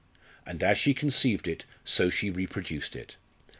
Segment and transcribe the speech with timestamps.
[0.47, 3.17] And as she conceived it, so she reproduced it.